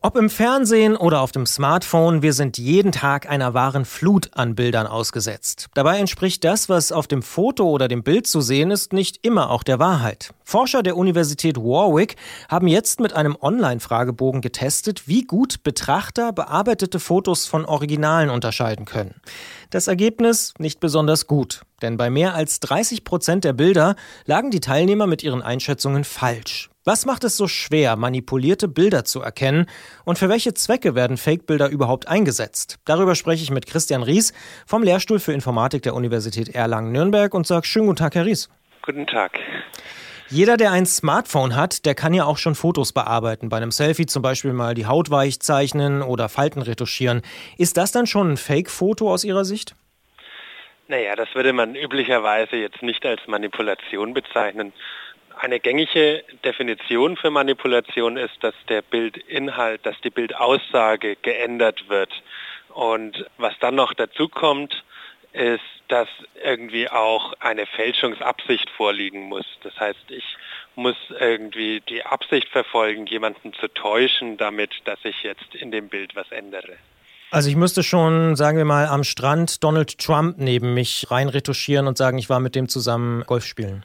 [0.00, 4.54] Ob im Fernsehen oder auf dem Smartphone, wir sind jeden Tag einer wahren Flut an
[4.54, 5.66] Bildern ausgesetzt.
[5.74, 9.50] Dabei entspricht das, was auf dem Foto oder dem Bild zu sehen ist, nicht immer
[9.50, 10.32] auch der Wahrheit.
[10.44, 12.14] Forscher der Universität Warwick
[12.48, 19.16] haben jetzt mit einem Online-Fragebogen getestet, wie gut Betrachter bearbeitete Fotos von Originalen unterscheiden können.
[19.70, 23.96] Das Ergebnis nicht besonders gut, denn bei mehr als 30 Prozent der Bilder
[24.26, 26.70] lagen die Teilnehmer mit ihren Einschätzungen falsch.
[26.88, 29.66] Was macht es so schwer, manipulierte Bilder zu erkennen
[30.06, 32.78] und für welche Zwecke werden Fake-Bilder überhaupt eingesetzt?
[32.86, 34.32] Darüber spreche ich mit Christian Ries
[34.66, 38.48] vom Lehrstuhl für Informatik der Universität Erlangen-Nürnberg und sage schönen guten Tag, Herr Ries.
[38.80, 39.38] Guten Tag.
[40.30, 43.50] Jeder, der ein Smartphone hat, der kann ja auch schon Fotos bearbeiten.
[43.50, 47.20] Bei einem Selfie zum Beispiel mal die Haut weich zeichnen oder Falten retuschieren.
[47.58, 49.74] Ist das dann schon ein Fake-Foto aus Ihrer Sicht?
[50.90, 54.72] Naja, das würde man üblicherweise jetzt nicht als Manipulation bezeichnen.
[55.40, 62.10] Eine gängige Definition für Manipulation ist, dass der Bildinhalt, dass die Bildaussage geändert wird.
[62.70, 64.82] Und was dann noch dazu kommt,
[65.32, 66.08] ist, dass
[66.42, 69.46] irgendwie auch eine Fälschungsabsicht vorliegen muss.
[69.62, 70.24] Das heißt, ich
[70.74, 76.16] muss irgendwie die Absicht verfolgen, jemanden zu täuschen, damit, dass ich jetzt in dem Bild
[76.16, 76.78] was ändere.
[77.30, 81.96] Also ich müsste schon, sagen wir mal, am Strand Donald Trump neben mich reinretuschieren und
[81.96, 83.84] sagen, ich war mit dem zusammen Golf spielen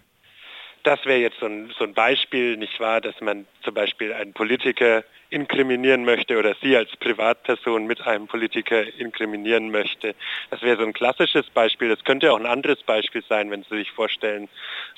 [0.84, 4.34] das wäre jetzt so ein, so ein Beispiel, nicht wahr, dass man zum Beispiel einen
[4.34, 10.14] Politiker inkriminieren möchte oder Sie als Privatperson mit einem Politiker inkriminieren möchte.
[10.52, 11.90] Das wäre so ein klassisches Beispiel.
[11.90, 14.48] Das könnte auch ein anderes Beispiel sein, wenn Sie sich vorstellen,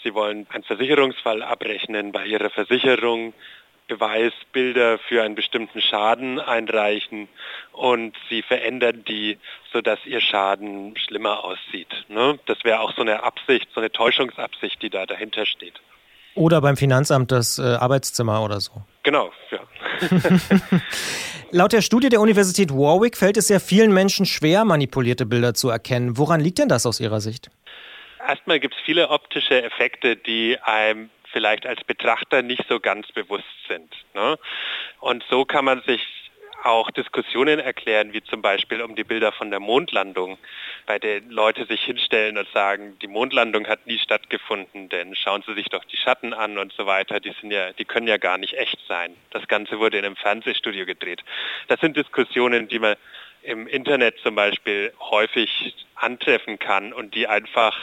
[0.03, 3.33] Sie wollen einen Versicherungsfall abrechnen bei Ihrer Versicherung
[3.87, 7.27] Beweisbilder für einen bestimmten Schaden einreichen
[7.71, 9.37] und sie verändern die,
[9.71, 12.05] sodass ihr Schaden schlimmer aussieht.
[12.07, 12.39] Ne?
[12.45, 15.79] Das wäre auch so eine Absicht, so eine Täuschungsabsicht, die da dahinter steht.
[16.33, 18.83] Oder beim Finanzamt das äh, Arbeitszimmer oder so.
[19.03, 19.59] Genau, ja.
[21.51, 25.69] Laut der Studie der Universität Warwick fällt es ja vielen Menschen schwer, manipulierte Bilder zu
[25.69, 26.17] erkennen.
[26.17, 27.49] Woran liegt denn das aus Ihrer Sicht?
[28.27, 33.43] Erstmal gibt es viele optische Effekte, die einem vielleicht als Betrachter nicht so ganz bewusst
[33.67, 33.93] sind.
[34.13, 34.39] Ne?
[35.01, 36.01] Und so kann man sich
[36.63, 40.37] auch Diskussionen erklären, wie zum Beispiel um die Bilder von der Mondlandung,
[40.85, 45.53] bei denen Leute sich hinstellen und sagen, die Mondlandung hat nie stattgefunden, denn schauen Sie
[45.55, 48.37] sich doch die Schatten an und so weiter, die sind ja, die können ja gar
[48.37, 49.13] nicht echt sein.
[49.31, 51.21] Das Ganze wurde in einem Fernsehstudio gedreht.
[51.67, 52.95] Das sind Diskussionen, die man
[53.45, 57.77] im Internet zum Beispiel häufig antreffen kann und die einfach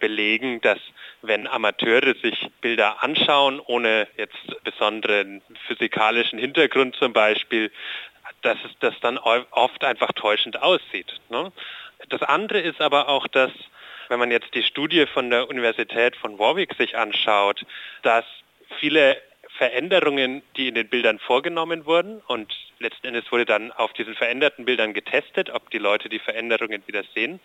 [0.00, 0.78] belegen, dass
[1.22, 7.70] wenn Amateure sich Bilder anschauen, ohne jetzt besonderen physikalischen Hintergrund zum Beispiel,
[8.42, 11.12] dass es das dann oft einfach täuschend aussieht.
[11.28, 11.52] Ne?
[12.08, 13.50] Das andere ist aber auch, dass
[14.08, 17.66] wenn man jetzt die Studie von der Universität von Warwick sich anschaut,
[18.02, 18.24] dass
[18.80, 19.20] viele
[19.56, 24.64] Veränderungen, die in den Bildern vorgenommen wurden und letzten Endes wurde dann auf diesen veränderten
[24.64, 27.40] Bildern getestet, ob die Leute die Veränderungen wieder sehen.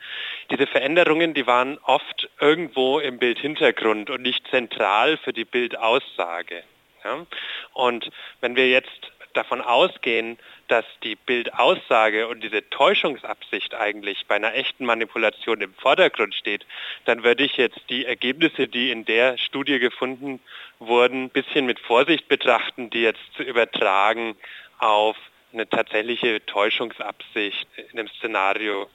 [0.51, 6.63] Diese Veränderungen, die waren oft irgendwo im Bildhintergrund und nicht zentral für die Bildaussage.
[7.03, 7.25] Ja?
[7.73, 8.09] Und
[8.41, 14.85] wenn wir jetzt davon ausgehen, dass die Bildaussage und diese Täuschungsabsicht eigentlich bei einer echten
[14.85, 16.65] Manipulation im Vordergrund steht,
[17.05, 20.39] dann würde ich jetzt die Ergebnisse, die in der Studie gefunden
[20.79, 24.35] wurden, ein bisschen mit Vorsicht betrachten, die jetzt zu übertragen
[24.79, 25.17] auf
[25.53, 28.89] eine tatsächliche Täuschungsabsicht in einem Szenario,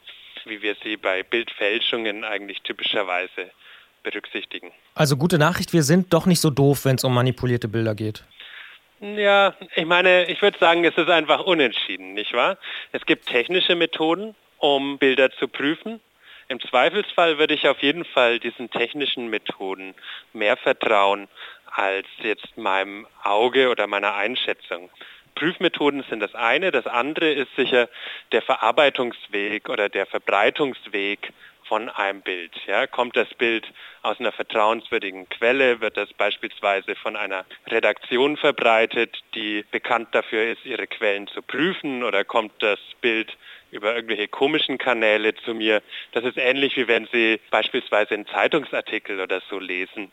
[0.44, 3.50] wie wir sie bei Bildfälschungen eigentlich typischerweise
[4.03, 4.72] berücksichtigen.
[4.94, 8.25] Also gute Nachricht, wir sind doch nicht so doof, wenn es um manipulierte Bilder geht.
[9.00, 12.59] Ja, ich meine, ich würde sagen, es ist einfach unentschieden, nicht wahr?
[12.91, 16.00] Es gibt technische Methoden, um Bilder zu prüfen.
[16.49, 19.94] Im Zweifelsfall würde ich auf jeden Fall diesen technischen Methoden
[20.33, 21.28] mehr vertrauen
[21.71, 24.91] als jetzt meinem Auge oder meiner Einschätzung.
[25.38, 26.72] Prüfmethoden sind das eine.
[26.72, 27.88] Das andere ist sicher
[28.32, 31.32] der Verarbeitungsweg oder der Verbreitungsweg
[31.62, 32.50] von einem Bild.
[32.66, 33.65] Ja, kommt das Bild
[34.03, 40.64] aus einer vertrauenswürdigen Quelle, wird das beispielsweise von einer Redaktion verbreitet, die bekannt dafür ist,
[40.64, 43.37] ihre Quellen zu prüfen, oder kommt das Bild
[43.70, 45.82] über irgendwelche komischen Kanäle zu mir.
[46.12, 50.11] Das ist ähnlich wie wenn Sie beispielsweise einen Zeitungsartikel oder so lesen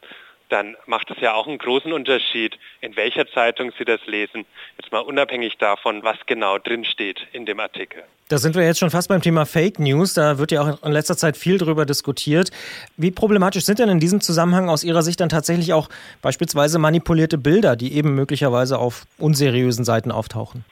[0.49, 4.45] dann macht es ja auch einen großen Unterschied, in welcher Zeitung Sie das lesen,
[4.79, 8.03] jetzt mal unabhängig davon, was genau drinsteht in dem Artikel.
[8.29, 10.15] Da sind wir jetzt schon fast beim Thema Fake News.
[10.15, 12.49] Da wird ja auch in letzter Zeit viel darüber diskutiert.
[12.97, 15.89] Wie problematisch sind denn in diesem Zusammenhang aus Ihrer Sicht dann tatsächlich auch
[16.21, 20.65] beispielsweise manipulierte Bilder, die eben möglicherweise auf unseriösen Seiten auftauchen?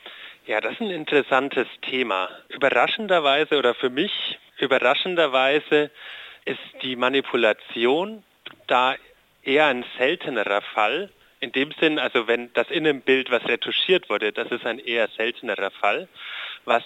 [0.47, 2.29] Ja, das ist ein interessantes Thema.
[2.49, 4.11] Überraschenderweise oder für mich
[4.59, 5.91] überraschenderweise
[6.45, 8.23] ist die Manipulation
[8.67, 8.95] da
[9.43, 11.09] eher ein seltenerer Fall
[11.43, 14.79] In dem Sinn, also wenn das in einem Bild was retuschiert wurde, das ist ein
[14.79, 16.07] eher seltenerer Fall.
[16.63, 16.83] Was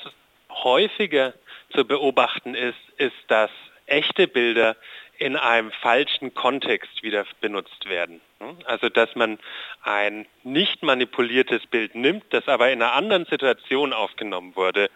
[0.49, 1.35] häufiger
[1.69, 3.51] zu beobachten ist, ist, dass
[3.85, 4.75] echte Bilder
[5.19, 8.19] in einem falschen Kontext wieder benutzt werden.
[8.65, 9.37] Also dass man
[9.83, 14.89] ein nicht manipuliertes Bild nimmt, das aber in einer anderen Situation aufgenommen wurde,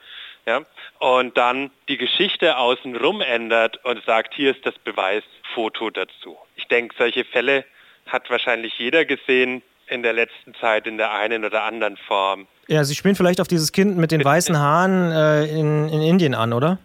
[0.45, 0.61] ja,
[0.99, 6.37] und dann die Geschichte außenrum ändert und sagt, hier ist das Beweisfoto dazu.
[6.55, 7.65] Ich denke, solche Fälle
[8.07, 12.47] hat wahrscheinlich jeder gesehen in der letzten Zeit in der einen oder anderen Form.
[12.67, 16.33] Ja, Sie spielen vielleicht auf dieses Kind mit den weißen Haaren äh, in, in Indien
[16.33, 16.79] an, oder?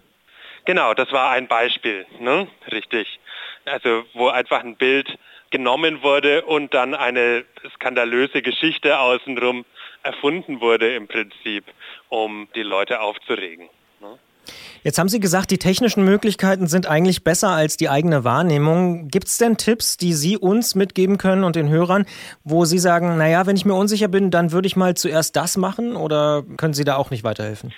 [0.64, 2.49] Genau, das war ein Beispiel, ne?
[2.73, 3.20] Richtig.
[3.64, 5.17] Also wo einfach ein Bild
[5.50, 7.44] genommen wurde und dann eine
[7.76, 9.64] skandalöse Geschichte außenrum
[10.06, 11.64] erfunden wurde im Prinzip,
[12.08, 13.69] um die Leute aufzuregen.
[14.00, 14.19] Ne?
[14.85, 19.08] Jetzt haben Sie gesagt, die technischen Möglichkeiten sind eigentlich besser als die eigene Wahrnehmung.
[19.08, 22.06] Gibt es denn Tipps, die Sie uns mitgeben können und den Hörern,
[22.44, 25.56] wo Sie sagen, naja, wenn ich mir unsicher bin, dann würde ich mal zuerst das
[25.56, 27.75] machen oder können Sie da auch nicht weiterhelfen?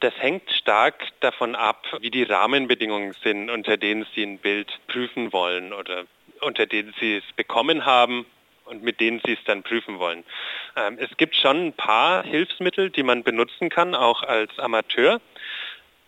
[0.00, 5.32] Das hängt stark davon ab, wie die Rahmenbedingungen sind, unter denen Sie ein Bild prüfen
[5.32, 6.04] wollen oder
[6.42, 8.26] unter denen Sie es bekommen haben
[8.66, 10.24] und mit denen Sie es dann prüfen wollen.
[10.76, 15.20] Ähm, es gibt schon ein paar Hilfsmittel, die man benutzen kann, auch als Amateur.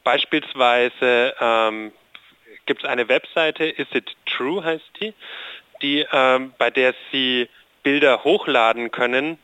[0.05, 1.93] Beispielsweise ähm,
[2.67, 5.15] gibt es eine Webseite, Is It True heißt die,
[5.83, 7.49] die ähm, bei der Sie
[7.83, 9.39] Bilder hochladen können,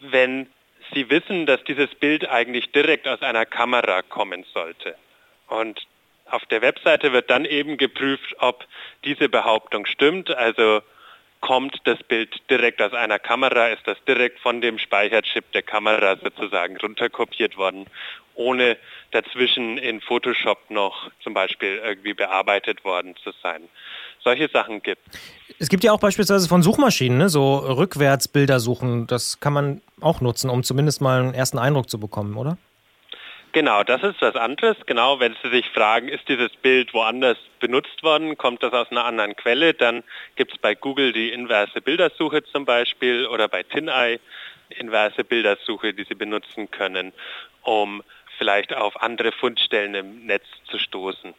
[0.00, 0.48] wenn
[0.92, 4.94] Sie wissen, dass dieses Bild eigentlich direkt aus einer Kamera kommen sollte.
[5.48, 5.86] Und
[6.26, 8.64] auf der Webseite wird dann eben geprüft, ob
[9.04, 10.30] diese Behauptung stimmt.
[10.30, 10.82] Also
[11.46, 16.16] kommt das Bild direkt aus einer Kamera, ist das direkt von dem Speicherchip der Kamera
[16.16, 17.86] sozusagen runterkopiert worden,
[18.34, 18.76] ohne
[19.12, 23.62] dazwischen in Photoshop noch zum Beispiel irgendwie bearbeitet worden zu sein.
[24.24, 25.02] Solche Sachen gibt
[25.60, 25.68] es.
[25.68, 27.28] gibt ja auch beispielsweise von Suchmaschinen, ne?
[27.28, 29.06] so Rückwärtsbilder suchen.
[29.06, 32.58] Das kann man auch nutzen, um zumindest mal einen ersten Eindruck zu bekommen, oder?
[33.56, 34.76] Genau, das ist was anderes.
[34.84, 39.06] Genau, wenn Sie sich fragen, ist dieses Bild woanders benutzt worden, kommt das aus einer
[39.06, 40.04] anderen Quelle, dann
[40.34, 44.20] gibt es bei Google die inverse Bildersuche zum Beispiel oder bei TinEye
[44.68, 47.14] inverse Bildersuche, die Sie benutzen können,
[47.62, 48.02] um
[48.36, 51.32] vielleicht auf andere Fundstellen im Netz zu stoßen.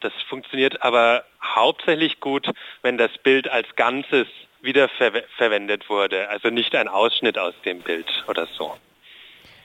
[0.00, 2.46] Das funktioniert aber hauptsächlich gut,
[2.82, 4.26] wenn das Bild als Ganzes
[4.60, 8.76] wiederverwendet wurde, also nicht ein Ausschnitt aus dem Bild oder so.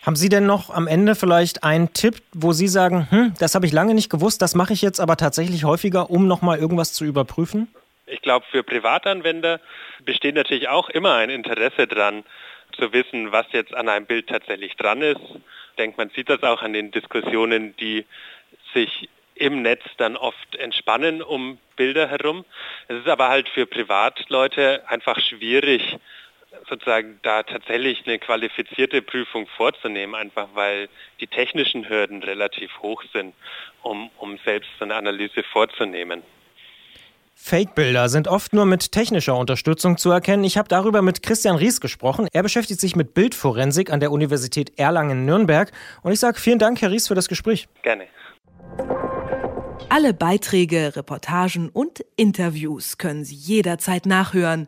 [0.05, 3.65] Haben Sie denn noch am Ende vielleicht einen Tipp, wo Sie sagen, hm, das habe
[3.65, 7.03] ich lange nicht gewusst, das mache ich jetzt aber tatsächlich häufiger, um nochmal irgendwas zu
[7.05, 7.67] überprüfen?
[8.05, 9.59] Ich glaube, für Privatanwender
[10.05, 12.23] besteht natürlich auch immer ein Interesse dran,
[12.73, 15.19] zu wissen, was jetzt an einem Bild tatsächlich dran ist.
[15.21, 18.05] Ich denke, man sieht das auch an den Diskussionen, die
[18.73, 22.45] sich im Netz dann oft entspannen um Bilder herum.
[22.87, 25.97] Es ist aber halt für Privatleute einfach schwierig,
[26.69, 30.89] sozusagen da tatsächlich eine qualifizierte Prüfung vorzunehmen, einfach weil
[31.19, 33.33] die technischen Hürden relativ hoch sind,
[33.81, 36.23] um, um selbst so eine Analyse vorzunehmen.
[37.41, 40.43] Fake-Bilder sind oft nur mit technischer Unterstützung zu erkennen.
[40.43, 42.27] Ich habe darüber mit Christian Ries gesprochen.
[42.33, 45.71] Er beschäftigt sich mit Bildforensik an der Universität Erlangen-Nürnberg.
[46.03, 47.69] Und ich sage vielen Dank, Herr Ries, für das Gespräch.
[47.81, 48.07] Gerne.
[49.87, 54.67] Alle Beiträge, Reportagen und Interviews können Sie jederzeit nachhören